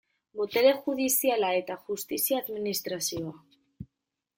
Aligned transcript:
Botere 0.39 0.71
judiziala 0.85 1.53
eta 1.59 1.77
justizia 1.91 2.43
administrazioa. 2.45 3.41